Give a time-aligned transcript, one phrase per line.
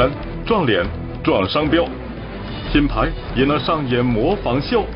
[0.00, 0.10] 山、
[0.46, 0.82] 撞脸、
[1.22, 1.84] 撞商标，
[2.72, 3.06] 品牌
[3.36, 4.86] 也能上演模仿秀。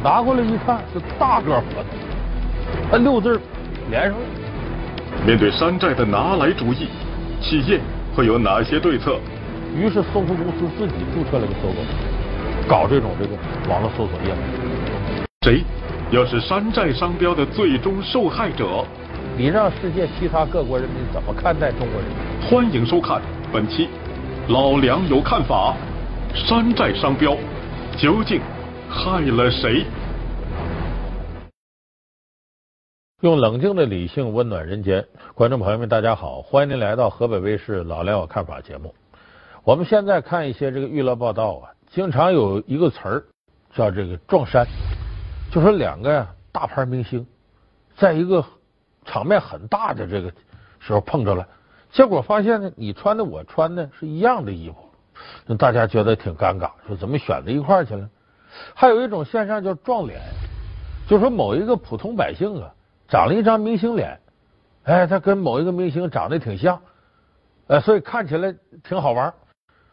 [0.00, 1.84] 拿过来一看是大个合同，
[2.88, 3.40] 它六字
[3.90, 4.18] 连上了。
[5.26, 6.86] 面对山寨的拿来主义，
[7.40, 7.80] 企业
[8.14, 9.18] 会有哪些对策？
[9.74, 11.80] 于是搜狐公司自己注册了个搜狗，
[12.68, 13.32] 搞这种这个
[13.68, 14.36] 网络搜索业务。
[15.44, 15.64] 谁
[16.12, 18.84] 要是山寨商标的最终受害者？
[19.36, 22.48] 你让世界其他各国人民怎么看待中国人？
[22.48, 23.20] 欢迎收看
[23.52, 23.86] 本期
[24.48, 25.74] 《老梁有看法》，
[26.36, 27.34] 山寨商标
[27.96, 28.42] 究竟
[28.90, 29.86] 害了谁？
[33.22, 38.94] 用冷静的理性温暖人间，观众朋友们，大家好，欢迎您来到河北卫视《老梁有看法》节目。
[39.62, 43.24] 我们现在看一些这个娱乐报道啊，经常有一个词儿
[43.74, 44.66] 叫这个撞衫，
[45.50, 47.26] 就说两个呀大牌明星
[47.96, 48.44] 在一个
[49.06, 50.30] 场面很大的这个
[50.80, 51.48] 时候碰着了，
[51.94, 54.76] 结果发现呢，你穿的我穿的是一样的衣服，
[55.46, 58.10] 那大家觉得挺尴尬，说怎么选在一块儿去了？
[58.74, 60.20] 还有一种现象叫撞脸，
[61.06, 62.74] 就说某一个普通百姓啊。
[63.06, 64.18] 长了一张明星脸，
[64.84, 66.80] 哎，他跟某一个明星长得挺像，
[67.68, 69.32] 呃，所以看起来挺好玩。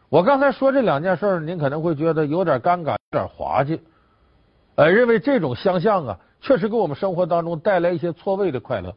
[0.08, 3.80] 我刚才说这两件事，您可能会觉得有点尴尬，有点滑稽，
[4.74, 8.92] 呃，认为这种相像啊，确实给我们生活当中带来一些错位的快乐。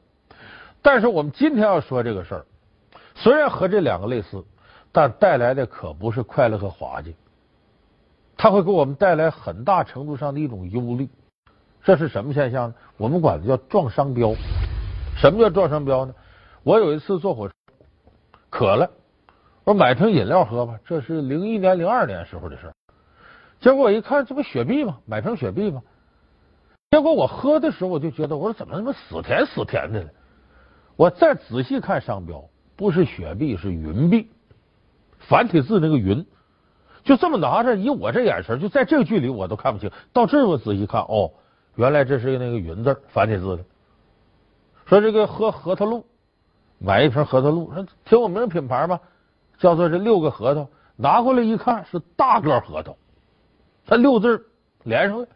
[0.82, 2.46] 但是我们今天要说这个事儿，
[3.16, 4.44] 虽然和这两个类似，
[4.92, 7.16] 但带来的可不是快乐和滑稽，
[8.38, 11.10] 它会给我们带来很大程度上的一种忧虑。
[11.84, 12.76] 这是什么现象呢？
[12.98, 14.34] 我们管它叫撞商标。
[15.18, 16.14] 什么叫撞商标呢？
[16.64, 17.54] 我有一次坐火车，
[18.50, 18.90] 渴了，
[19.64, 20.78] 我买瓶饮料喝吧。
[20.84, 22.74] 这是零一年、零二年时候的事儿。
[23.62, 24.98] 结果我一看，这不雪碧吗？
[25.06, 25.82] 买瓶雪碧吗？
[26.92, 30.10] 结果我喝的时候，我就觉得，我说怎么那么死甜死甜的呢？
[30.96, 32.44] 我再仔细看商标，
[32.76, 34.30] 不是雪碧，是云碧，
[35.20, 36.26] 繁体字那个云。
[37.04, 39.92] 就这么拿着，以我这眼神，就在这个距离我都看不清。
[40.12, 41.32] 到这我仔细看，哦。
[41.76, 43.64] 原来这是那个“云”字，繁体字的。
[44.86, 46.06] 说这个喝核桃露，
[46.80, 49.00] 买一瓶核桃露，说挺有名品牌吧，
[49.58, 50.68] 叫做这六个核桃。
[50.96, 52.96] 拿过来一看，是大个核桃，
[53.86, 54.48] 它六字
[54.84, 55.28] 连上了。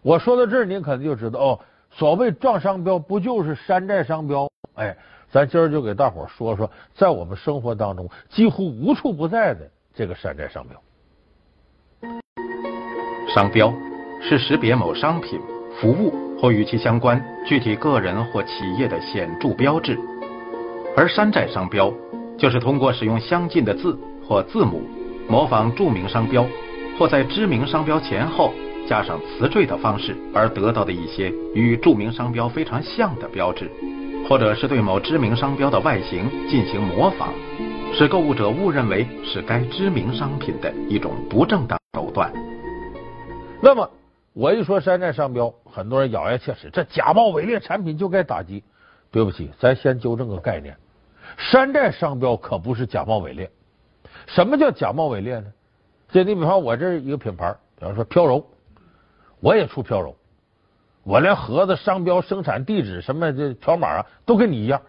[0.00, 1.60] 我说到这儿，您肯定就知道哦，
[1.90, 4.50] 所谓撞商标，不就是山寨商标？
[4.74, 4.96] 哎，
[5.30, 9.60] 咱今儿就给大伙说说，在我们生活当中几乎无处不在的
[9.94, 10.82] 这个山寨商标。
[13.34, 13.72] 商标。
[14.22, 15.40] 是识别某商品、
[15.80, 19.98] 服务或与其相关具体个人或企业的显著标志，
[20.94, 21.90] 而山寨商标
[22.36, 23.98] 就是通过使用相近的字
[24.28, 24.82] 或字母，
[25.26, 26.46] 模仿著名商标，
[26.98, 28.52] 或在知名商标前后
[28.86, 33.70] 加上词缀的方式而得到的一些与著名商标非常像的标志，
[34.30, 37.30] 或者是对某知名商标的外形进行模仿，
[37.92, 42.32] 使购物者误认为是该知名商品的一种不正当手段。
[43.60, 43.90] 那么。
[44.32, 48.62] 我一说山寨商标，很多人咬牙切齿，这假冒伪劣产品就该打击。
[49.10, 50.76] 对不起，咱先纠正个概念，
[51.36, 53.50] 山寨商标可不是假冒伪劣。
[54.28, 55.46] 什么叫假冒伪劣呢？
[56.12, 58.46] 就你比方我这一个品牌，比方说飘柔，
[59.40, 60.14] 我也出飘柔，
[61.02, 64.82] 我连盒子、商标、生产地址什么这条码啊都跟你一样，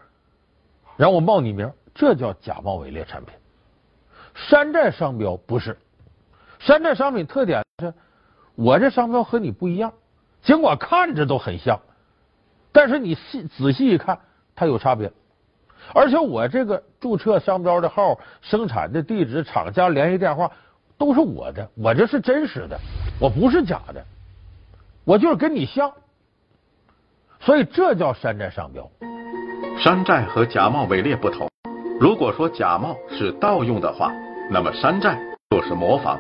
[0.98, 3.34] 然后我冒你名，这叫假冒伪劣产品。
[4.36, 5.78] 山寨商标不是，
[6.60, 7.94] 山寨商品特点是。
[8.56, 9.94] 我这商标和你不一样，
[10.44, 11.80] 尽管看着都很像，
[12.74, 14.20] 但是你细仔细一看，
[14.54, 15.12] 它有差别。
[15.94, 20.52] 而且我这个注册商标的号、生产的地址、厂家联系电话
[20.98, 22.78] 都是我的，我这是真实的，
[23.20, 24.06] 我不是假的，
[25.06, 25.92] 我就是跟你像。
[27.44, 28.90] 所以这叫山寨商标。
[29.80, 31.50] 山寨和假冒伪劣不同。
[32.00, 34.12] 如果说假冒是盗用的话，
[34.50, 35.20] 那么山寨
[35.50, 36.20] 就是模仿。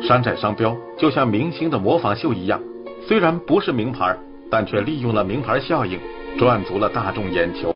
[0.00, 2.60] 山寨商标就像明星的模仿秀一样，
[3.06, 4.16] 虽然不是名牌，
[4.50, 5.98] 但却利用了名牌效应，
[6.38, 7.74] 赚足了大众眼球。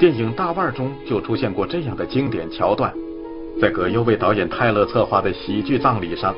[0.00, 2.94] 电影《大腕》中就出现过这样的经典桥段。
[3.60, 6.34] 在葛优为导演泰勒策划的喜剧葬礼上，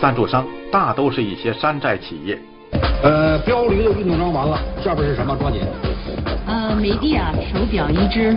[0.00, 2.38] 赞助商大都是一些山寨企业。
[3.02, 5.36] 呃，标驴的运动装完了，下边是什么？
[5.36, 5.60] 抓紧。
[6.46, 8.36] 呃，美的啊，手表一只，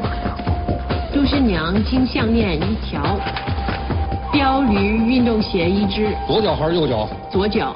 [1.14, 3.02] 杜新娘金项链一条。
[4.32, 7.10] 标驴运动鞋一只，左脚还是右脚？
[7.32, 7.74] 左脚。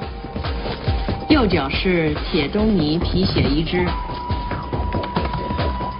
[1.28, 3.84] 右脚是铁东尼皮鞋一只，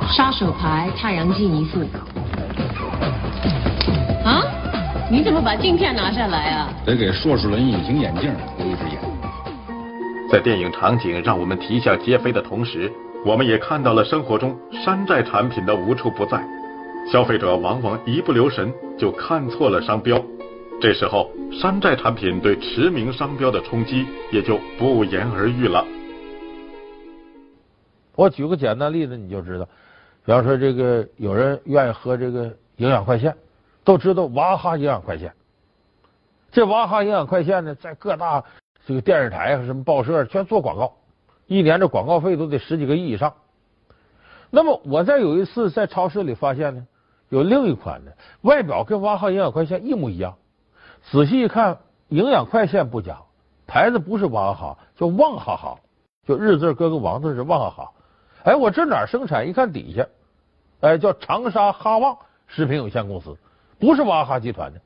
[0.08, 1.80] 杀手牌太阳镜一副。
[4.24, 4.42] 啊？
[5.10, 6.68] 你怎么把镜片拿下来啊？
[6.84, 8.32] 得给硕士伦隐形眼镜。
[10.34, 12.92] 在电影场景让我们啼笑皆非的同时，
[13.24, 16.44] 我们也看到了生活中山寨产品的无处不在。
[17.08, 20.20] 消费者往往一不留神就看错了商标，
[20.80, 25.86] 这时候山寨产品对驰名商标的冲击也就不言而喻了。
[28.16, 29.64] 我举个简单例子，你就知道，
[30.24, 33.32] 比方说这个有人愿意喝这个营养快线，
[33.84, 35.32] 都知道娃哈营养快线。
[36.50, 38.42] 这娃哈营养快线呢，在各大
[38.86, 40.92] 这个电视台和什么报社全做广告，
[41.46, 43.32] 一年这广告费都得十几个亿以上。
[44.50, 46.86] 那么我在有一次在超市里发现呢，
[47.30, 50.36] 有另一款的外表跟娃哈哈营养快线一模一样，
[51.02, 51.78] 仔细一看，
[52.08, 53.22] 营养快线不假，
[53.66, 55.78] 牌子不是娃哈哈，叫旺哈哈，
[56.26, 57.92] 就日字搁个王字是旺哈哈。
[58.44, 59.48] 哎，我这哪生产？
[59.48, 60.06] 一看底下，
[60.80, 63.34] 哎，叫长沙哈旺食品有限公司，
[63.78, 64.80] 不是娃哈哈集团的。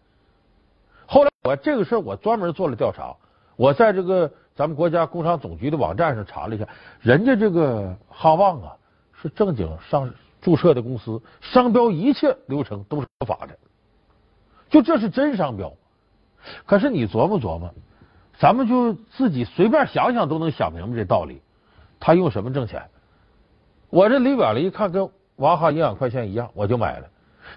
[1.06, 3.16] 后来我这个事儿，我专门做了调查。
[3.58, 6.68] 我在这个咱们国家工商总局的网站上查了一下，
[7.00, 8.76] 人家这个哈旺啊
[9.20, 10.08] 是正经上
[10.40, 13.58] 注册的公司，商标一切流程都是合法的，
[14.70, 15.72] 就这是真商标。
[16.66, 17.74] 可是你琢磨琢磨，
[18.38, 21.42] 咱们就自己随便想想都能想明白这道理。
[21.98, 22.88] 他用什么挣钱？
[23.90, 27.08] 我这离远了一看，跟娃哈哈营养快线一样，我就买了。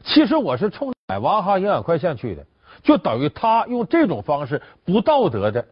[0.03, 2.43] 其实我是冲买娃哈哈营养快线去的，
[2.81, 5.63] 就等于他用这种方式不道德的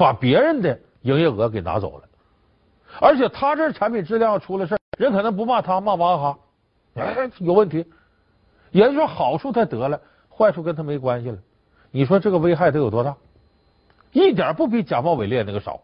[0.00, 2.04] 把别人的营业额给拿走了。
[3.02, 6.38] 而且他这产品质量出了事人可能不骂他，骂娃哈，
[6.94, 7.84] 哎，有问题。
[8.70, 10.00] 也就是说，好处他得了，
[10.34, 11.36] 坏处跟他没关系了。
[11.90, 13.14] 你说这个危害得有多大？
[14.12, 15.82] 一点不比假冒伪劣那个少。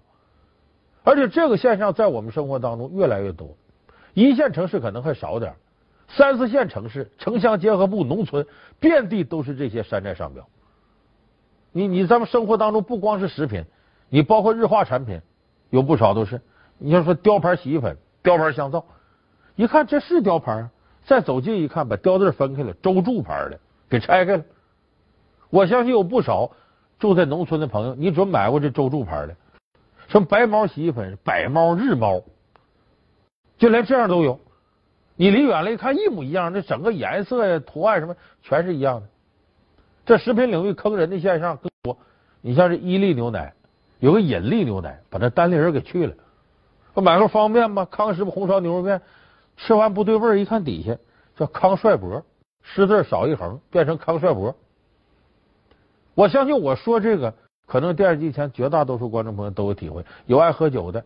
[1.05, 3.55] 而且这个现象在我们生活当中越来越多。
[4.15, 5.53] 一线城市可能还少点
[6.09, 8.47] 三四线城市、城乡结合部、农村，
[8.81, 10.49] 遍地都是这些山寨商标。
[11.73, 13.63] 你你咱们生活当中不光是食品，
[14.09, 15.21] 你包括日化产品，
[15.71, 16.41] 有不少都是。
[16.79, 18.85] 你要说雕牌洗衣粉、雕牌香皂，
[19.55, 20.69] 一看这是雕牌，
[21.05, 23.59] 再走近一看，把雕字分开了，周柱牌的
[23.89, 24.45] 给拆开了。
[25.51, 26.51] 我相信有不少
[26.99, 29.37] 住在农村的朋友，你准买过这周柱牌的，
[30.09, 32.23] 什么白猫洗衣粉、百猫、日猫。
[33.59, 34.39] 就连这样都有，
[35.15, 39.07] 你离远了一看一模一样，这整个颜色呀、图案什么全是一样的。
[40.05, 41.97] 这食品领域坑人的现象更多。
[42.43, 43.55] 你像这伊利牛奶，
[43.99, 46.15] 有个引力牛奶，把那单立人给去了。
[46.95, 49.03] 我买个方便面嘛，康师傅红烧牛肉面，
[49.57, 50.97] 吃完不对味一看底下
[51.37, 52.25] 叫康帅博，
[52.63, 54.55] 识字少一横，变成康帅博。
[56.15, 57.35] 我相信我说这个，
[57.67, 60.05] 可能电视机前绝大多数观众朋友都有体会。
[60.25, 61.05] 有爱喝酒的，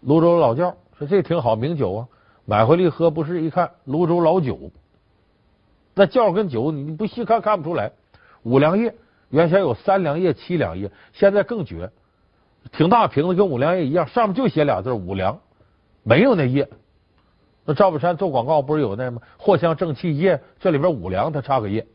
[0.00, 0.76] 泸州老窖。
[0.96, 2.08] 说这挺好，名酒啊，
[2.44, 4.70] 买回来一喝，不是一看泸州老酒，
[5.94, 7.92] 那窖跟酒你不细看看不出来。
[8.42, 8.94] 五粮液
[9.30, 11.90] 原先有三粮液、七粮液，现在更绝，
[12.72, 15.40] 挺大瓶子，跟五粮液一样，上面就写俩字五粮，
[16.02, 16.68] 没有那液。
[17.64, 19.22] 那赵本山做广告不是有那吗？
[19.38, 21.86] 藿香正气液，这里边五粮它差个液。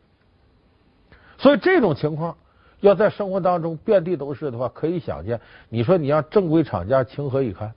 [1.38, 2.36] 所以这种情况
[2.80, 5.40] 要在生活当中遍地都是的话，可以想见。
[5.68, 7.72] 你说你让正规厂家情何以堪？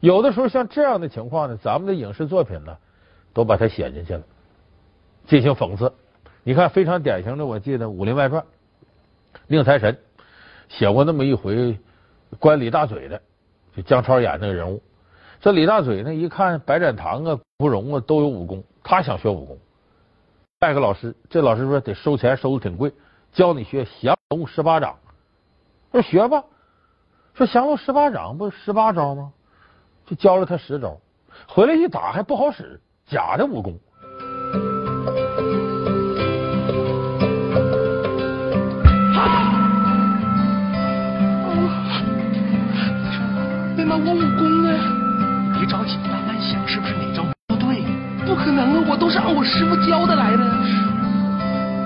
[0.00, 2.76] 有的时候像这样的情况呢，咱们的影视作品呢，
[3.32, 4.22] 都把它写进去了，
[5.26, 5.92] 进行讽刺。
[6.42, 8.42] 你看，非常典型的，我记得《武林外传》，
[9.48, 9.98] 宁财神
[10.68, 11.78] 写过那么一回
[12.38, 13.20] 关李大嘴的，
[13.74, 14.82] 就姜超演那个人物。
[15.40, 19.58] 这李大嘴呢，一看白展堂啊、芙蓉啊都有武功，他想学武功，
[20.58, 21.14] 拜个老师。
[21.28, 22.92] 这老师说得收钱，收的挺贵，
[23.32, 24.96] 教你学降龙十八掌。
[25.92, 26.44] 说学吧，
[27.34, 29.32] 说降龙十八掌不十八招吗？
[30.04, 30.98] 就教了他十招，
[31.48, 33.78] 回来一打还不好使，假的武功。
[49.28, 50.44] 我师傅教的来的。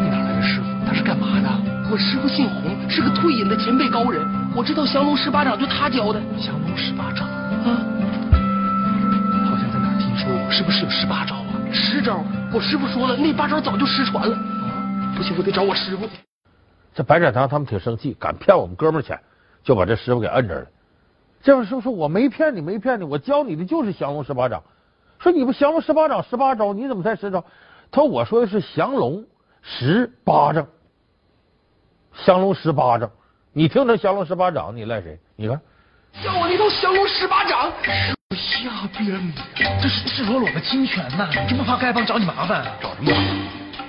[0.03, 0.67] 你哪来的师傅？
[0.87, 1.49] 他是干嘛的？
[1.91, 4.23] 我师傅姓洪，是个退隐的前辈高人。
[4.55, 6.21] 我知道降龙十八掌就他教的。
[6.39, 7.83] 降龙十八掌啊。
[9.45, 11.59] 好像在哪听说是不是有十八招啊？
[11.73, 14.37] 十招，我师傅说了，那八招早就失传了。
[15.17, 16.09] 不行，我得找我师傅。
[16.95, 19.19] 这白展堂他们挺生气，敢骗我们哥们钱，
[19.63, 20.67] 就把这师傅给摁这儿了。
[21.43, 24.63] 这位师傅说：“我没骗你，没骗你，我教你的就是降龙十八掌。”
[25.21, 27.45] 说：“你不降龙十八掌十八招，你怎么才十招？”
[27.93, 29.25] 他说：“我说的是降龙
[29.63, 30.67] 十八掌，
[32.25, 33.11] 降龙十八掌。
[33.53, 35.19] 你听成降龙十八掌，你赖谁？
[35.37, 35.61] 你看，
[36.25, 37.71] 要我那套降龙十八掌。”
[38.35, 39.43] 瞎编的，
[39.83, 41.29] 这是赤裸裸的侵权呐！
[41.33, 42.65] 你这不怕丐帮找你麻烦？
[42.81, 43.27] 找什么麻烦？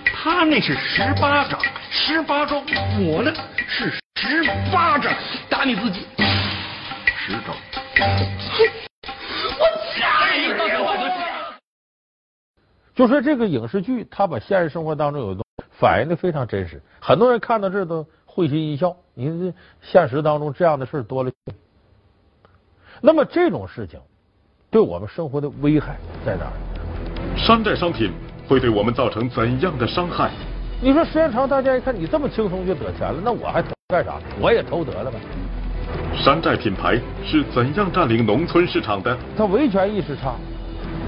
[0.03, 1.59] 他那是十八掌，
[1.91, 2.63] 十八招，
[2.99, 3.31] 我呢
[3.67, 5.13] 是十八掌，
[5.47, 6.05] 打你自己。
[7.05, 7.53] 十招。
[9.59, 10.47] 我掐你！
[13.01, 18.95] 就说这个影视剧，它把现实生活当中有东反映的非常真实，很多人看到这都会心一笑。
[19.15, 21.31] 你这现实当中这样的事多了。
[23.01, 23.99] 那么这种事情
[24.69, 26.53] 对我们生活的危害在哪儿？
[27.35, 28.13] 山寨商品
[28.47, 30.29] 会对我们造成怎样的伤害？
[30.79, 34.19] 你说时间长，大家一看你这么轻松就得钱了，那我还偷干啥？
[34.39, 35.17] 我也偷得了呗。
[36.15, 39.17] 山寨品牌是怎样占领农村市场的？
[39.35, 40.35] 他维权意识差，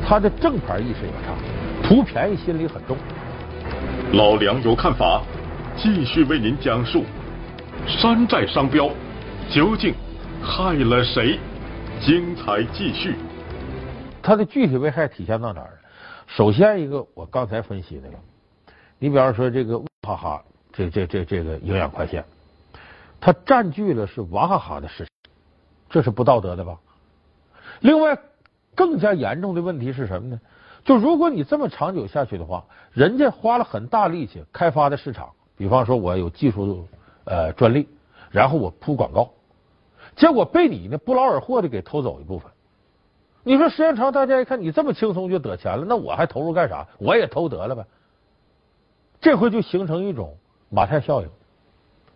[0.04, 1.36] 他的正牌意识也差，
[1.84, 2.98] 图便宜心理很重。
[4.14, 5.22] 老梁有看法，
[5.76, 7.04] 继续为您讲述
[7.86, 8.90] 山寨商标
[9.50, 9.94] 究竟
[10.42, 11.38] 害了谁？
[12.00, 13.16] 精彩继续。
[14.22, 15.80] 它的具体危害体现到哪儿？
[16.26, 18.18] 首先一个，我刚才分析那个，
[18.98, 22.24] 你比方说这个娃哈哈，这这这这个营养快线，
[23.20, 25.08] 它占据了是娃哈哈的市场，
[25.90, 26.78] 这是不道德的吧？
[27.82, 28.18] 另外，
[28.74, 30.40] 更加严重的问题是什么呢？
[30.84, 36.88] 就如果你这么长久下去的话，人家花了很大力气开发的市场，比方说我有技术
[37.24, 37.88] 呃专利，
[38.32, 39.32] 然后我铺广告。
[40.16, 42.52] 结果被你呢不劳而获的给偷走一部分。
[43.44, 46.88] 你说时间长，大家一看你这么轻松就得钱了，那我还投入干啥？
[46.98, 47.86] 我也偷得了呗。
[49.22, 50.38] 这回就形成一种
[50.70, 51.30] 马太效应，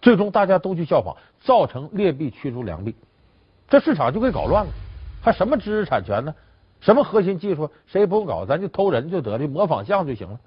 [0.02, 2.94] 最终大家都去效仿，造成劣币驱逐良币，
[3.70, 4.72] 这市场就给搞乱了。
[5.22, 6.36] 还什么知识产权呢？
[6.80, 7.70] 什么核心技术？
[7.86, 10.38] 谁也不用搞，咱就偷人就得了，模仿像就行了。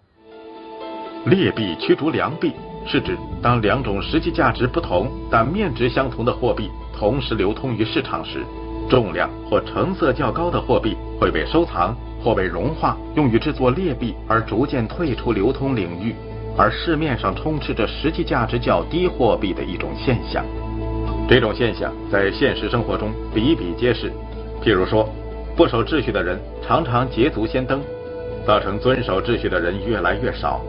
[1.26, 2.52] 劣币驱逐良币
[2.86, 6.70] 是指当两种实际价值不同但面值相同的货币。
[6.96, 8.44] 同时流通于市场时，
[8.88, 16.14] 重量或成色较高的货币会被收藏或被融化，用于制作劣币，而逐渐退出流通领域。
[16.58, 20.44] 而市面上充斥着实际价值较低货币的一种现象。
[21.28, 24.12] 这种现象在现实生活中比比皆是。
[24.62, 25.08] 譬如说，
[25.60, 27.82] 不守秩序的人常常捷足先登，
[28.46, 30.62] 造成遵守秩序的人越来越少。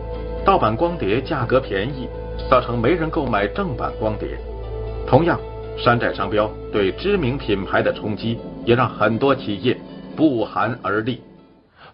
[0.44, 2.10] 盗版光碟价格便宜，
[2.50, 4.38] 造成没人购买正版光碟。
[5.08, 5.40] 同样。
[5.78, 9.80] 山寨商标对知名品牌的冲击，也让很多企业
[10.14, 11.22] 不寒而栗。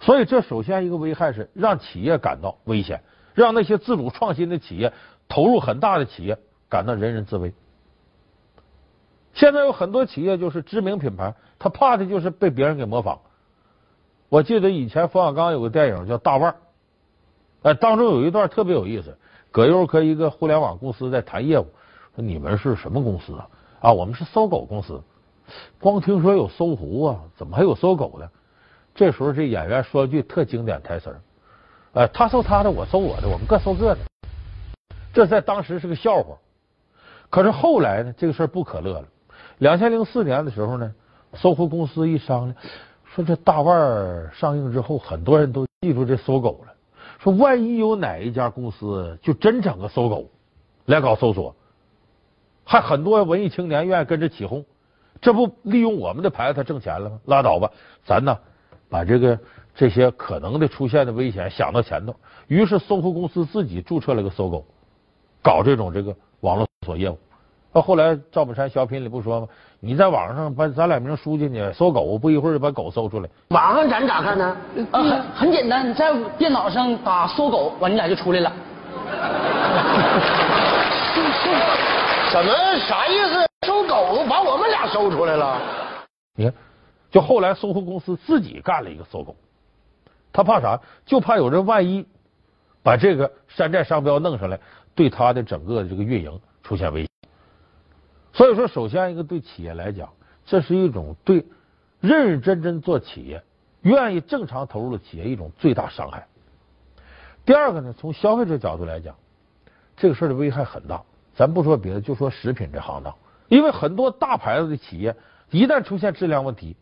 [0.00, 3.00] 所以，这首先一个危害是让企业感到危险，
[3.33, 4.93] 让那些自主创新的企业、
[5.28, 6.37] 投入很大的企业
[6.69, 7.55] 感到人人自危。
[9.38, 13.21] 现在有很多企业就是知名品牌，他怕的就是被别人给模仿。
[14.28, 16.57] 我记得以前冯小刚有个电影叫《大腕儿》，
[17.71, 19.16] 哎，当中有一段特别有意思，
[19.52, 21.68] 葛优和一个互联网公司在谈业务，
[22.16, 23.49] 说你们是什么公司啊？
[23.80, 25.00] 啊，我们是搜狗公司，
[25.78, 28.28] 光听说有搜狐啊，怎么还有搜狗的？
[28.92, 31.21] 这时候这演员说句特经典台词儿，
[31.92, 33.99] 呃，他搜他的，我搜我的，我们各搜各的。
[35.12, 36.37] 这在当时是个笑话，
[37.30, 39.04] 可是后来呢，这个事儿不可乐了。
[39.59, 40.95] 两千零四年的时候呢，
[41.35, 42.55] 搜狐公司一商量，
[43.05, 46.73] 说这大腕儿上映之后，很多人都记住这搜狗了。
[47.19, 50.31] 说万一有哪一家公司就真整个搜狗
[50.87, 51.55] 来搞搜索。
[52.65, 54.65] 还很多文艺青年愿意跟着起哄，
[55.21, 57.19] 这不利用我们的牌子他挣钱了吗？
[57.25, 57.71] 拉倒吧，
[58.05, 58.38] 咱呢
[58.88, 59.37] 把这个
[59.75, 62.15] 这些可能的出现的危险想到前头。
[62.47, 64.65] 于是搜狐公司自己注册了个搜狗，
[65.43, 67.19] 搞这种这个网络搜索业务。
[67.72, 69.48] 那后来赵本山小品里不说吗？
[69.80, 73.28] 你在网上把咱俩名输进去，搜狗不一会儿就把狗搜出来。
[73.48, 74.56] 网上咱咋看呢？
[74.90, 78.50] 啊，很很简单，你在电脑上打搜狗，完你俩就出来了。
[82.30, 82.52] 什么
[82.88, 83.46] 啥意思？
[83.66, 85.60] 搜狗把我们俩搜出来了？
[86.37, 86.52] 你看，
[87.10, 89.37] 就后来搜狐公司自己干了一个搜狗，
[90.32, 90.80] 他怕啥？
[91.04, 92.04] 就怕有人万一
[92.82, 94.58] 把这个山寨商标弄上来，
[94.94, 97.08] 对他的整个的这个运营出现危险。
[98.38, 100.11] 所以说，首先一个对企业来讲，
[100.47, 101.45] 这是一种对
[101.99, 103.42] 认认真真做企业、
[103.83, 106.28] 愿意正常投入的企业一种最大伤害。
[107.45, 109.16] 第二个呢，从消费者角度来讲，
[109.97, 111.02] 这个事儿的危害很大。
[111.35, 113.12] 咱不说别的，就说食品这行当，
[113.49, 115.16] 因为很多大牌子的企业
[115.50, 116.76] 一旦出现质量问题，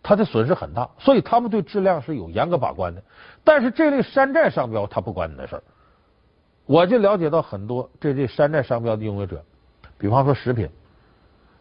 [0.00, 3.02] 它的损失很大，所以他们对质量是有严格把关的。
[3.42, 5.62] 但是这类山寨商标，他不管你的事儿。
[6.66, 9.44] 我就了解到很多这类山寨商标的拥有者，
[9.98, 10.68] 比方说食品，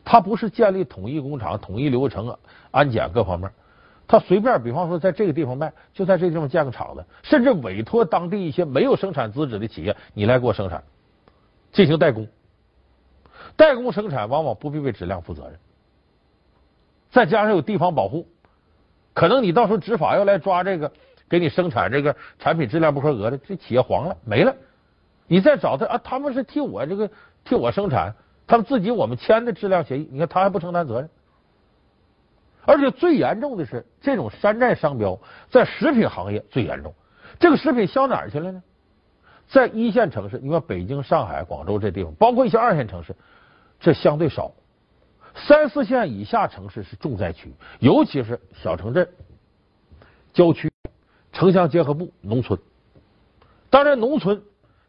[0.06, 2.38] 它不是建立统一工厂、统一流程、
[2.72, 3.51] 安检各方面，
[4.08, 10.84] 它随便，比方说在这个地方卖，就在这个地方建个厂子，甚至委托当地一些没有生产资质的企业，你来给我生产。
[11.74, 12.27] 进行代工，
[13.58, 15.60] 代工生产往往不必为质量负责任，
[17.12, 18.27] 再加上有地方保护，
[19.13, 20.91] 可能你到时候执法要来抓这个
[21.27, 24.56] 给你生产这个产品质量不合格的，这企业黄了没了。
[25.27, 27.12] 你再找他啊，他们是替我这个
[27.44, 28.15] 替我生产，
[28.47, 31.09] 他们自己我们签的质量协议，你看他还不承担责任。
[32.65, 36.93] 而且最严重的是，这种山寨商标在食品行业最严重。
[37.39, 38.63] 这个食品销哪儿去了呢？
[39.49, 43.15] 在一线城市，你看北京、上海、广州这地方，包括一些二线城市，
[43.79, 44.51] 这相对少。
[45.35, 49.07] 三四线以下城市是重灾区，尤其是小城镇、
[50.33, 50.71] 郊区、
[51.31, 52.59] 城乡结合部、农村。
[53.69, 54.41] 当然，农村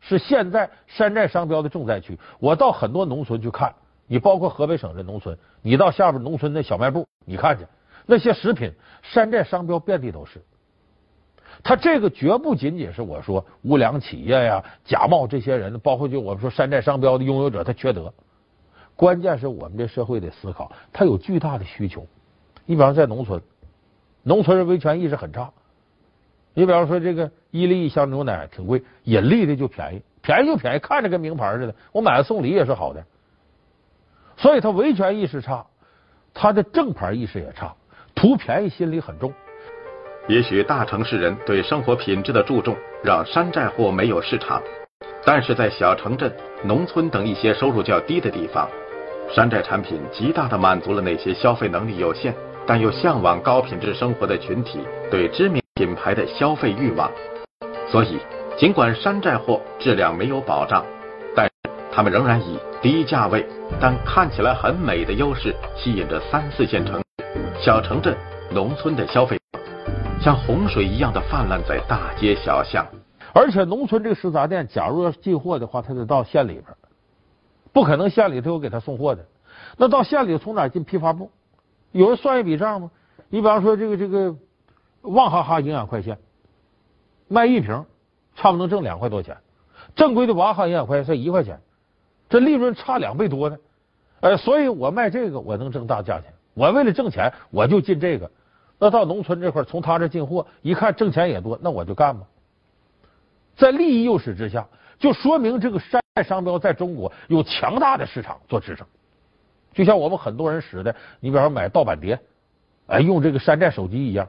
[0.09, 2.19] 是现在山寨商标的重灾区。
[2.39, 3.75] 我到很多农村去看，
[4.07, 7.67] 你包括河北省的农村，你到下边农村的小卖部，你看去
[8.07, 8.73] 那些食品
[9.03, 10.43] 山寨商标遍地都是。
[11.63, 18.15] 他这个绝不仅仅是我说无良企业呀、假冒这些人，包括就我们说山寨商标的拥有者他缺德。
[18.97, 22.07] 关键是我们这社会得思考，他有巨大的需求。
[22.65, 23.43] 你比方在农村，
[24.23, 25.53] 农村人维权意识很差。
[26.59, 33.05] 你比方说这个伊利一箱牛奶挺贵，引力的就便宜，便宜就便宜，看着跟名牌似的，我买了送礼也是好的。
[34.37, 35.65] 所以他维权意识差，
[36.35, 37.73] 他的正牌意识也差，
[38.13, 39.33] 图便宜心理很重。
[40.27, 44.61] 也许大城市人对生活品质的注重，让山寨货没有市场，
[45.25, 48.69] 但是在小城镇、农村等一些收入较低的地方。
[49.31, 52.35] 山寨产品极大的满足了那些消费能力有限
[52.67, 57.09] 但又向往高品质生活的群体对知名品牌的消费欲望。
[57.89, 58.19] 所以，
[58.59, 60.85] 尽管山寨货质量没有保障，
[61.37, 61.49] 但
[61.93, 63.47] 他们仍然以低价位
[63.81, 67.01] 但看起来很美的优势，吸引着三四线城、
[67.61, 68.17] 小城镇、
[68.51, 69.39] 农村的消费，
[70.21, 72.85] 像洪水一样的泛滥在大街小巷。
[73.33, 76.65] 而且，农村这个食杂店，假如要进货的话，他得到县里边。
[77.73, 79.25] 不可能县里头有给他送货的，
[79.77, 81.31] 那到县里从哪进批发部？
[81.93, 82.91] 有人算一笔账吗？
[83.29, 84.35] 你比方说这个这个
[85.03, 86.19] 旺哈哈营养快线
[87.29, 87.85] 卖一瓶，
[88.37, 89.37] 差不多能挣两块多钱。
[89.95, 91.61] 正规的娃哈哈营养快线才一块钱，
[92.29, 93.59] 这利润差两倍多呢。
[94.21, 96.33] 呃，所以我卖这个我能挣大价钱。
[96.55, 98.31] 我为了挣钱，我就进这个。
[98.79, 102.27] 那到农村这块从他这进货，一看挣钱也多，那我就干吧。
[103.57, 104.67] 在利益诱使之下。
[104.99, 108.85] 就说明这个山寨商标在中国有强大的市场做支撑，
[109.73, 112.19] 就像我们很多人使的，你比方说买盗版碟，
[112.89, 114.29] 哎，用这个山寨手机一样，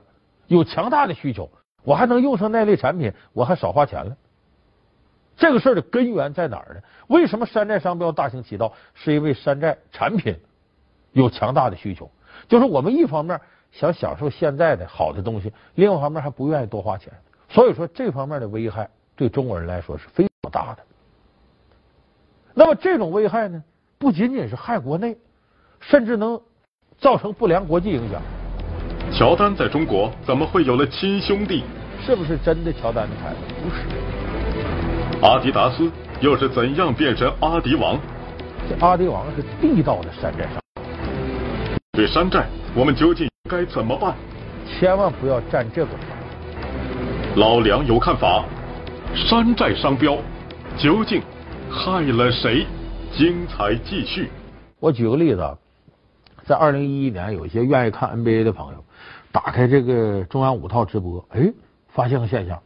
[0.49, 1.49] 有强大的需求，
[1.83, 4.17] 我还能用上那类产品，我还少花钱了。
[5.37, 6.81] 这个事儿的根源在哪儿呢？
[7.07, 8.73] 为什么山寨商标大行其道？
[8.93, 10.37] 是因为山寨产品
[11.13, 12.11] 有强大的需求，
[12.49, 13.39] 就是我们一方面
[13.71, 17.13] 想享受现在的好的东西，另一方面还不愿意多花钱，
[17.47, 20.29] 所以说这方面的危害对中国人来说是非常。
[20.51, 20.83] 大的，
[22.55, 23.63] 那么这种危害呢，
[23.99, 25.15] 不仅仅是害国内，
[25.79, 26.41] 甚至能
[26.97, 28.19] 造成不良国际影响。
[29.11, 31.63] 乔丹在中国怎么会有了亲兄弟？
[32.05, 33.37] 是不是真的乔丹的孩子？
[33.61, 33.81] 不是。
[35.25, 35.91] 阿迪达斯
[36.21, 37.99] 又是怎样变成阿迪王？
[38.69, 40.61] 这阿迪王是地道的山寨商。
[41.93, 42.45] 对山寨，
[42.75, 44.13] 我们究竟该怎么办？
[44.65, 45.97] 千万不要占这个法。
[47.35, 48.45] 老梁有看法。
[49.15, 50.17] 山寨商标。
[50.77, 51.21] 究竟
[51.69, 52.65] 害了谁？
[53.11, 54.29] 精彩继续。
[54.79, 55.57] 我举个例子，
[56.45, 58.85] 在二零一一年，有一些愿意看 NBA 的朋友
[59.31, 61.53] 打开这个中央五套直播，哎，
[61.89, 62.61] 发现个现象：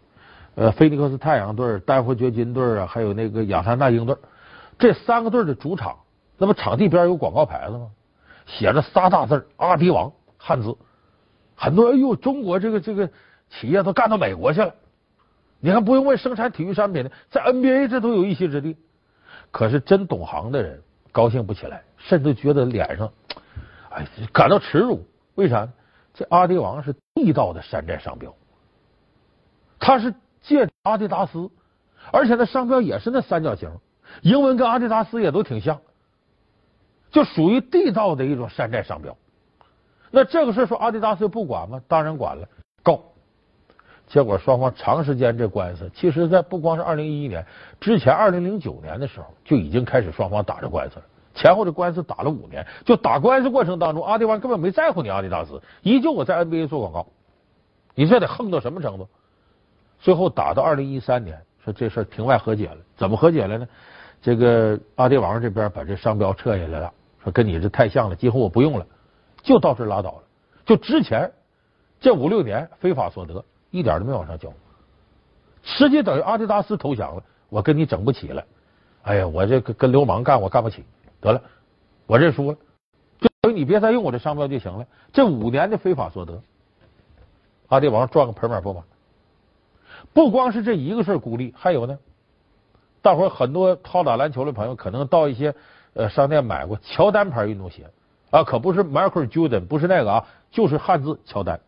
[0.56, 4.16] 呃，菲尼克斯太阳队、丹佛掘金队啊，还有那个亚特兰大鹰队，
[4.80, 5.98] 这三个队的主场，
[6.38, 7.90] 那么场地边有广告牌子吗？
[8.46, 10.76] 写着仨大字“阿迪王”汉字。
[11.56, 13.10] 很多人，哎呦，中国这个这个
[13.50, 14.74] 企业都干到美国去了。
[15.60, 18.76] 你看，不用问生产体育产品的，在 NBA 这都有一席之地。
[19.52, 23.12] 可是真懂行的人高兴不起来，甚至觉得脸上
[23.90, 25.06] 哎感到耻辱。
[25.36, 25.72] 为啥呢？
[26.14, 28.34] 这阿迪王是地道的山寨商标，
[29.80, 31.50] 他是借阿迪达斯，
[32.12, 33.72] 而且那商标也是那三角形，
[34.22, 35.82] 英文跟阿迪达斯也都挺像，
[37.12, 39.18] 就属于地道的一种山寨商标。
[40.12, 41.82] 那这个事说阿迪达斯不管吗？
[41.88, 42.48] 当然管了，
[42.84, 43.02] 告。
[44.06, 47.44] 结果双方长时间这官司，其实，在不光是二零一一年
[47.80, 51.06] 之前，二零零九年的时候就已经开始双方打着官司了。
[51.34, 57.08] 前后这官司打了五年，就打官司过程当中，阿迪王根本没在乎你阿迪达斯，依旧我在 NBA 做广告。
[57.96, 59.08] 你这得横到什么程度？
[60.00, 62.78] 最后打到二零一三年，说这事庭外和解了。
[62.96, 63.68] 怎么和解了呢？
[64.22, 66.94] 这个阿迪王这边把这商标撤下来了，
[67.24, 68.86] 说跟你这太像了，今后我不用了，
[69.42, 70.24] 就到这拉倒了。
[70.66, 71.32] 就之前
[72.00, 73.44] 这五六年非法所得。
[73.74, 74.54] 一点都没往上交，
[75.64, 78.46] 实际等于阿迪达斯投降了，我跟你整不起了。
[79.02, 80.86] 哎呀，我这跟跟流氓干，我干不起，
[81.24, 81.42] 得了，
[82.06, 82.58] 我认输了。
[83.20, 84.86] 就等你别再用我这商标就行了。
[85.14, 86.42] 这五年的非法所得，
[87.70, 88.84] 阿迪王赚个盆满钵满。
[90.12, 91.98] 不光是这一个事儿孤立，还有呢。
[93.02, 95.56] 大伙儿很多好打篮球的朋友，可能到一些
[95.94, 97.90] 呃商店买过乔丹牌运动鞋
[98.30, 101.60] 啊，可不是 Michael Jordan，不是那个啊，就是汉字乔丹。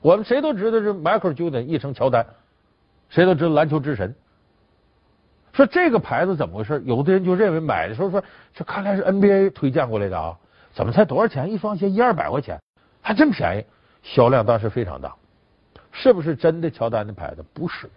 [0.00, 2.26] 我们谁都知道是迈克尔· a n 译成乔丹，
[3.08, 4.14] 谁都知道篮球之神。
[5.60, 6.82] 说这个牌子怎么回事？
[6.86, 10.38] 有的人就认为买的时候说，这看来是 NBA 推荐过来的啊，
[10.72, 11.52] 怎么才多少钱？
[11.52, 12.58] 一双鞋一二百块钱，
[13.02, 13.64] 还真便宜，
[14.02, 15.14] 销量当时非常大。
[15.92, 17.44] 是不是真的乔丹的牌子？
[17.52, 17.90] 不是，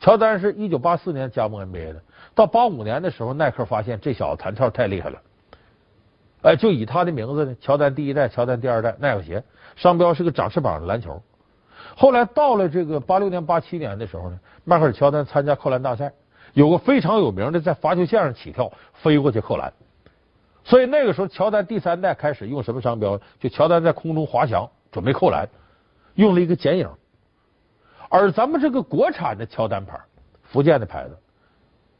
[0.00, 2.02] 乔丹是一九八四年加盟 NBA 的，
[2.34, 5.20] 到八五年的时候，耐克发现这小子弹跳太厉害了，
[6.40, 9.44] 哎，就以他的名字呢，乔丹第一代、乔丹第二代耐克鞋，
[9.76, 11.22] 商标是个长翅膀的篮球。
[11.94, 16.10] 后来到了这个八六年、八七年的时候呢，迈克尔乔丹参加扣篮大赛。
[16.52, 19.72] 有个非常有名的，在罚球线上起跳飞过去扣篮，
[20.64, 23.20] 所以那个时候乔丹第三代开始用什么商标？
[23.38, 25.48] 就乔丹在空中滑翔准备扣篮，
[26.14, 26.90] 用了一个剪影。
[28.08, 30.00] 而咱们这个国产的乔丹牌，
[30.42, 31.16] 福建的牌子，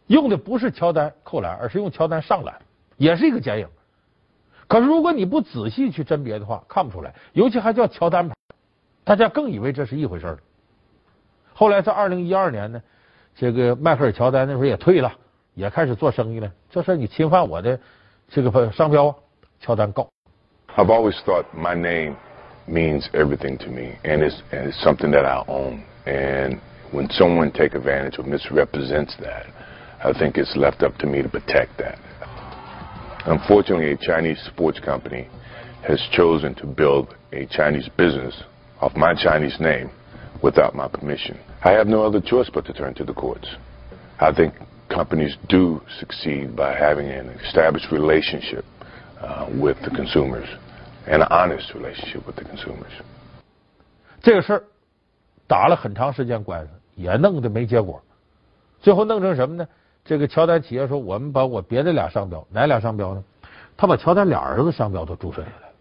[0.08, 2.54] 用的不是乔丹扣篮，而是用乔丹上篮，
[2.96, 3.68] 也是一个剪影。
[4.66, 8.34] 可是如果你不仔细去甄别的话，看不出来，尤其还叫乔丹牌，
[9.04, 10.38] 大家更以为这是一回事儿。
[11.54, 12.82] 后来在二零一二年呢。
[13.39, 15.11] 这个迈克尔乔丹那时候也退了，
[15.53, 16.51] 也开始做生意了。
[16.69, 17.79] 这事你侵犯我的
[18.29, 19.15] 这个商标，
[19.59, 20.09] 乔丹告。
[20.75, 22.15] I've always thought my name
[22.67, 25.83] means everything to me, and it's and it's something that I own.
[26.05, 26.59] And
[26.91, 29.45] when someone take advantage or misrepresents that,
[30.03, 31.97] I think it's left up to me to protect that.
[33.25, 35.27] Unfortunately, a Chinese sports company
[35.83, 38.43] has chosen to build a Chinese business
[38.81, 39.89] off my Chinese name
[40.42, 41.38] without my permission.
[41.62, 43.48] I have no other choice but to turn to the courts.
[44.18, 44.54] I think
[44.88, 48.64] companies do succeed by having an established relationship
[49.60, 50.48] with the consumers
[51.06, 52.92] and an honest relationship with the consumers.
[54.22, 54.64] 这个事儿
[55.46, 58.02] 打了很长时间官司，也弄得没结果。
[58.80, 59.66] 最后弄成什么呢？
[60.04, 63.22] 这个乔丹企业说：“我们把我别的俩商标，哪俩商标呢？
[63.76, 65.74] 他把乔丹俩儿子商标都注册下来了，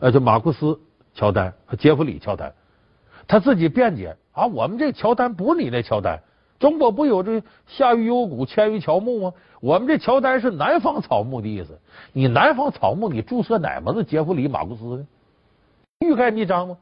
[0.00, 0.66] 呃，就马库斯·
[1.14, 2.52] 乔丹和杰弗里·乔丹。
[3.26, 6.20] 他自己辩解啊，我们这乔丹不是你那乔丹，
[6.58, 9.34] 中国不有这夏于幽谷，千于乔木吗？
[9.60, 11.78] 我们这乔丹是南方草木的意思。
[12.12, 15.06] 你南方草木，你注册哪门子杰弗里马库斯呢？
[16.00, 16.76] 欲盖弥彰吗？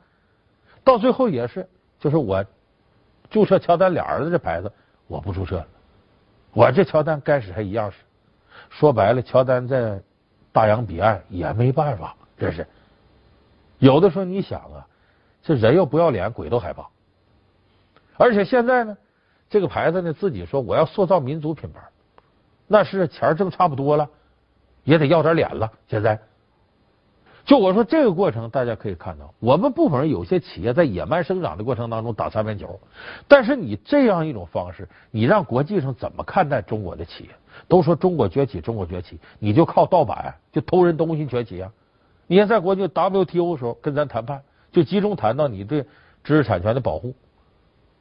[0.82, 2.44] 到最后也是，就是我
[3.28, 4.72] 注册乔丹俩儿子这牌子，
[5.06, 5.66] 我不注册了。
[6.52, 7.98] 我这乔丹该使还一样使。
[8.70, 10.00] 说白了，乔丹在
[10.52, 12.66] 大洋彼岸也没办法，这是
[13.78, 14.86] 有的时候你想啊。
[15.42, 16.88] 这人要不要脸，鬼都害怕。
[18.16, 18.98] 而且现在呢，
[19.48, 21.80] 这个牌子呢，自己说我要塑造民族品牌，
[22.66, 24.10] 那是钱挣差不多了，
[24.84, 25.72] 也得要点脸了。
[25.88, 26.20] 现在，
[27.46, 32.78] 就我说这个过程，大家可以看到，我们部分人有些企业在野蛮生长的过程当中打擦边球，
[33.26, 37.30] 但是你这样一种方式，你让国际上怎么看待中国的企业？
[37.66, 41.72] 都说中国崛起，中国崛起，你就靠盗版，就偷人东西崛起啊？
[42.26, 44.42] 你看在国际 WTO 的时候跟咱谈判。
[44.72, 45.82] 就集中谈到你对
[46.22, 47.14] 知识产权的保护，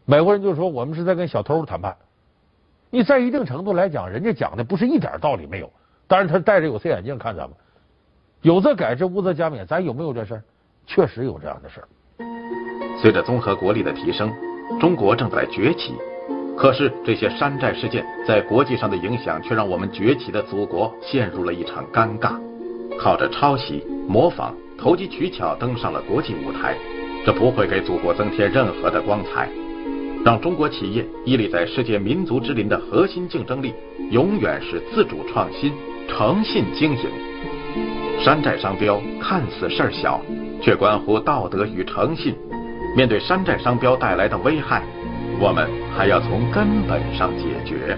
[0.06, 1.96] 美国人就说我们是在跟小偷谈判。
[2.92, 5.72] 你在一定程度来讲，人家讲的不是一点道理没有。
[6.08, 7.52] 当然，他戴着有色眼镜看咱们，
[8.42, 9.66] 有则改之，无则加勉。
[9.66, 10.44] 咱有没有这事儿？
[10.88, 11.88] 确实有这样的事儿。
[13.00, 14.34] 随着综合国力的提升，
[14.80, 15.94] 中国正在崛起。
[16.58, 22.38] 可是这些山寨事件在国际上的影响，却让我们崛起的祖国陷入了一场尴尬。
[23.00, 24.56] 靠着抄袭、模仿。
[24.82, 26.76] 投机取巧登上了国际舞台，
[27.26, 29.50] 这不会给祖国增添任何的光彩，
[30.24, 33.74] 让中国企业屹立在世界民族之林的核心竞争力，
[34.10, 35.74] 永远是自主创新、
[36.08, 37.10] 诚信经营。
[38.22, 40.22] 山寨商标看似事儿小，
[40.62, 42.36] 却关乎道德与诚信。
[42.96, 44.82] 面对山寨商标带来的危害，
[45.42, 47.98] 我们还要从根本上解决。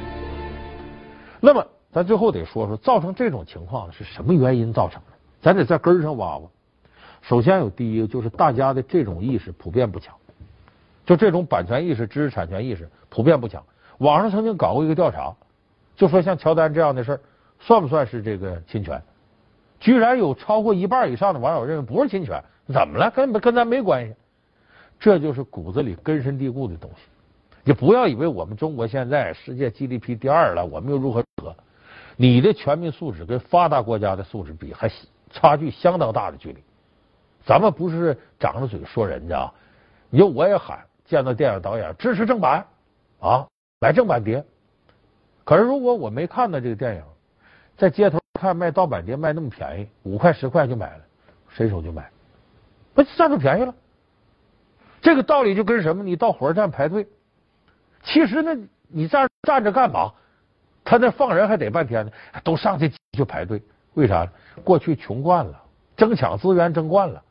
[1.39, 5.13] 那么，咱最后得说说，造成这种情况是什么原因造成的？
[5.41, 6.47] 咱得在根儿上挖挖。
[7.21, 10.15] 首先有第一个就是大家的这种意识普遍不强，
[11.05, 13.63] 就这种版权意识、知识产权意识普遍不强。
[13.99, 15.35] 网上曾经搞过一个调查，
[15.95, 17.21] 就说像乔丹这样的事儿
[17.59, 19.01] 算不算是这个侵权？
[19.79, 23.11] 居然有超过一半以上的网友认为不是侵权，怎么了？
[23.11, 24.15] 根本跟咱没关系。
[24.99, 27.01] 这就是骨子里根深蒂固的东西。
[27.63, 31.55] 你不要以为我们中国现在世界 GDP 第二了，我们又如何如何？
[32.17, 34.91] 你的全民素质跟发达国家的素质比，还
[35.31, 36.63] 差距相当大的距离。
[37.45, 39.53] 咱们不是长着嘴说人家啊，
[40.09, 42.65] 你说我也喊见到电影导演支持正版
[43.19, 43.47] 啊，
[43.79, 44.43] 买正版碟。
[45.43, 47.03] 可是如果我没看到这个电影，
[47.77, 51.03] 在街头看卖盗版碟卖那么便宜，五块十块就买了，
[51.49, 52.09] 伸手就买，
[52.93, 53.73] 不占着便宜了？
[55.01, 56.03] 这个道理就跟什么？
[56.03, 57.07] 你到火车站排队，
[58.03, 58.55] 其实呢，
[58.87, 60.13] 你站站着干嘛？
[60.83, 62.11] 他那放人还得半天呢，
[62.43, 63.61] 都上去就排队，
[63.95, 64.27] 为啥？
[64.63, 65.59] 过去穷惯了，
[65.97, 67.23] 争抢资源争惯了。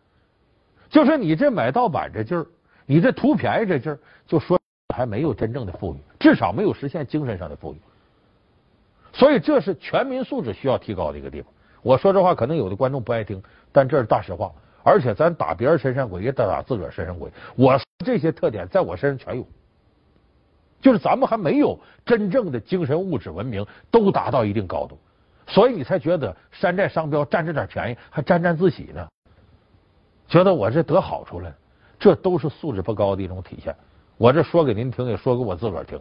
[0.90, 2.46] 就是你这买盗版这劲儿，
[2.84, 4.60] 你这图便宜这劲儿，就说
[4.94, 7.76] 还没有真正的富裕，至少没有实现精神上的富裕。
[9.12, 11.50] 所以这是全民素质需要提高的一个地方。
[11.82, 14.52] 我说这话可能有的观众不爱听，但这是大实话。
[14.82, 17.30] 而且咱打别人身上鬼，也得打自个儿身上鬼。
[17.54, 19.46] 我这些特点在我身上全有，
[20.80, 24.98] 就是咱们还没有真正的精神物质文明都达到一定高度，
[25.46, 29.06] 所以你才觉得山寨商标占这点便宜还沾沾自喜呢，
[30.30, 31.52] 觉得我这得好处了，
[31.98, 33.74] 这都是素质不高的一种体现。
[34.16, 36.00] 我这说给您听，也说给我自个儿听。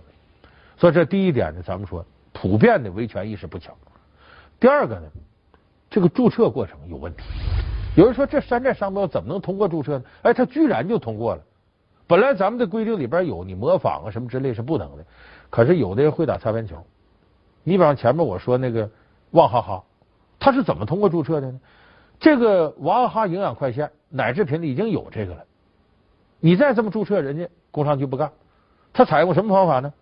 [0.77, 3.73] 所以这第一点呢，咱们说普遍的维权意识不强。
[4.59, 5.07] 第二个呢，
[5.89, 7.23] 这个注册过程有问题。
[7.97, 10.03] 有人说这山寨商标怎么能通过注册呢？
[10.21, 11.41] 哎，他居然就通过了。
[12.05, 15.03] 本来咱们的规定里边有你模仿啊什么之类是不能的，
[15.49, 16.85] 可是有的人会打擦边球。
[17.63, 18.87] 你比方前面我说那个
[19.31, 19.83] 旺哈哈，
[20.39, 21.59] 他是怎么通过注册的呢？
[22.19, 25.45] 这个娃哈哈营养快线奶制品里已经有这个了，
[26.39, 28.31] 你再这么注册，人家工商局不干。
[28.91, 29.93] 他采用什么方法呢？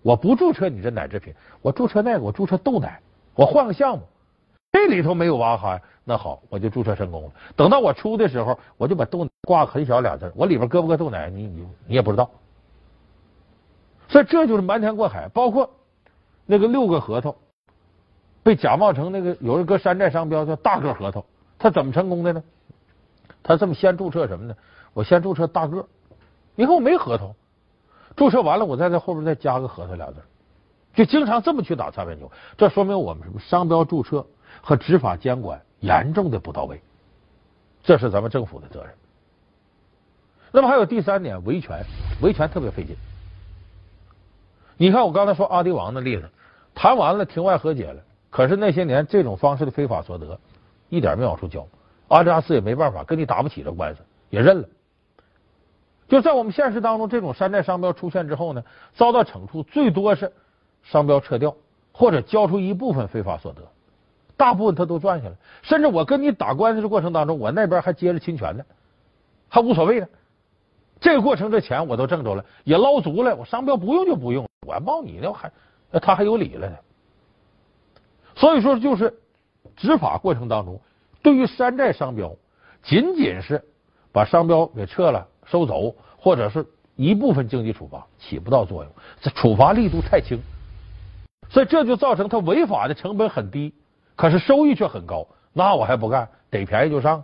[0.00, 3.00] 我不注册你这奶制品，我注册那个，我注册豆奶，
[3.34, 4.04] 我换个项目。
[4.70, 7.32] 这里头没有娃哈哈，那好，我就注册成功了。
[7.56, 12.30] 等到我出的时候，我就把豆挂很小俩字，我里边搁不搁豆奶，你你你也不知道。
[14.08, 15.28] 所以这就是瞒天过海。
[15.28, 15.68] 包括
[16.46, 17.34] 那个六个核桃
[18.42, 21.24] 被假冒成那个有人搁山寨商标叫大个核桃，
[21.58, 22.42] 他怎么成功的呢？
[23.42, 24.56] 他这么先注册什么呢？
[24.94, 25.86] 我先注册大个，
[26.54, 27.34] 你看我没核桃，
[28.16, 30.16] 注册完了我再在后边再加个核桃俩字，
[30.94, 32.30] 就经常这么去打擦边球。
[32.56, 33.40] 这说明我们什么？
[33.40, 34.26] 商标注册。
[34.62, 36.80] 和执法监管严重的不到位，
[37.84, 38.92] 这是咱们政府的责任。
[40.50, 41.84] 那么还有第三点，维权，
[42.22, 42.96] 维权特别费劲。
[44.78, 46.28] 你看我刚才说阿迪王的例子，
[46.74, 50.40] 谈完了庭外和解了，可是那些年这种方式的非法所得，
[50.88, 51.66] 一点没往出交，
[52.08, 54.68] 阿扎斯也没办法，跟你打不起这官司，也认了。
[56.08, 60.32] 就在我们现实当中，这种山寨商标出现之后呢，遭到惩处最多是
[60.82, 61.54] 商标撤掉，
[61.92, 63.62] 或者交出一部分非法所得。
[64.36, 68.64] 大部分他都赚下来，甚至我跟你打官司的过程当中，我那边还接着侵权呢，
[69.48, 70.06] 还无所谓呢。
[71.00, 73.36] 这个过程这钱我都挣着了，也捞足了。
[73.36, 75.52] 我商标不用就不用，我还冒你的还
[76.00, 76.76] 他还有理了呢。
[78.34, 79.18] 所以说，就是
[79.78, 80.78] 执法过程当中，
[81.22, 82.34] 对于山寨商标，
[82.82, 83.64] 仅仅是
[84.12, 90.38] 把商标给撤了、收走，或者是一部分经济处罚，起不到作用，这处罚力度太轻，
[91.48, 93.72] 所以这就造成他违法的成本很低。
[94.16, 97.22] 可是收益却很高，那我还不干，得便宜就上。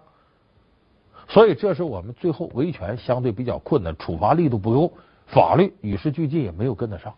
[1.26, 4.92] 所以这是我们最后维权相对比较困难，处罚力度不够，
[5.26, 7.12] 法律与时俱进也没有跟得上。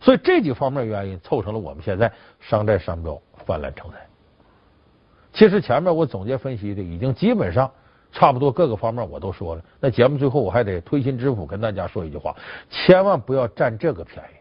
[0.00, 3.96] 所以这几方面原因凑成了我们现在商寨商标泛滥成灾。
[5.32, 7.70] 其实前面我总结分析的已经基本上
[8.10, 9.62] 差不多各个方面我都说了。
[9.80, 12.34] 那节目最后我还得推心置腹跟大家说一句话：
[12.70, 14.36] 千万不要占这个便宜。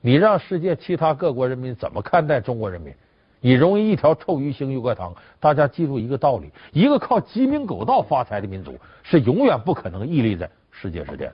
[0.00, 2.92] 你让世界其他各国人民怎么看待中国人民？
[3.40, 5.14] 你容易一条臭鱼腥鱼过汤。
[5.40, 11.32] 大家记住一个道理：一个靠鸡鸣狗盗发财的民族，是永远不可能屹立在世界之巅。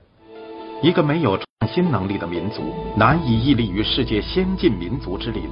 [0.83, 2.63] 一个没有创新能力的民族，
[2.97, 5.43] 难以屹立于世界先进民族之林。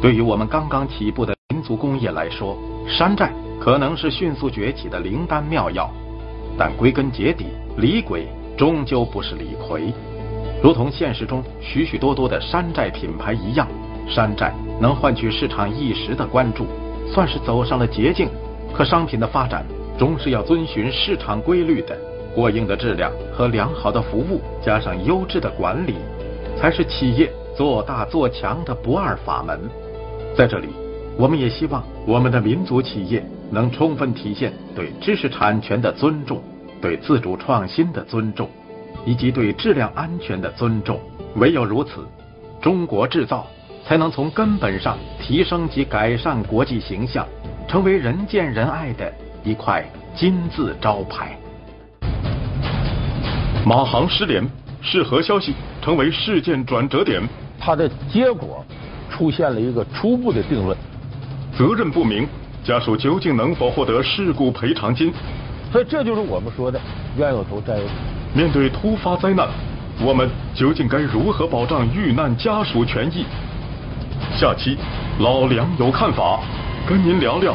[0.00, 2.56] 对于我们刚刚起步的民族工业来说，
[2.88, 3.30] 山寨
[3.60, 5.90] 可能是迅速崛起的灵丹妙药，
[6.58, 8.26] 但归根结底，李鬼
[8.56, 9.92] 终究不是李逵。
[10.62, 13.68] 如同现实中许许多多的山寨品牌一样。
[14.08, 16.66] 山寨能换取市场一时的关注，
[17.06, 18.28] 算是走上了捷径。
[18.74, 19.64] 可商品的发展
[19.98, 21.96] 终是要遵循市场规律的，
[22.34, 25.94] 过硬的质量和良好的服务，加上优质的管理，
[26.58, 29.60] 才是企业做大做强的不二法门。
[30.36, 30.68] 在这里，
[31.16, 36.42] 我们也希望我们的民族企业能充分体现对知识产权的尊重，
[36.80, 38.48] 对自主创新的尊重，
[39.04, 41.00] 以及对质量安全的尊重。
[41.36, 42.06] 唯有如此，
[42.60, 43.46] 中国制造。
[43.86, 47.28] 才能从根本上提升及改善国际形象，
[47.68, 49.12] 成为人见人爱的
[49.44, 49.84] 一块
[50.16, 51.36] 金字招牌。
[53.66, 54.42] 马航失联，
[54.80, 57.20] 是何消息成为事件转折点，
[57.60, 58.64] 它的结果
[59.10, 60.74] 出现了一个初步的定论。
[61.56, 62.26] 责任不明，
[62.64, 65.12] 家属究竟能否获得事故赔偿金？
[65.70, 66.80] 所以这就是我们说的
[67.16, 67.90] 冤有头债有主。
[68.34, 69.48] 面对突发灾难，
[70.04, 73.24] 我们究竟该如何保障遇难家属权益？
[74.36, 74.76] 下期
[75.20, 76.40] 老梁有看法，
[76.88, 77.54] 跟您聊聊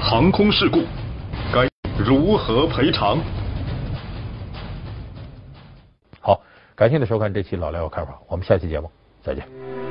[0.00, 0.84] 航空事故
[1.52, 3.18] 该如何赔偿。
[6.20, 6.40] 好，
[6.74, 8.90] 感谢您收看这期老梁有看法，我们下期节目
[9.22, 9.85] 再见。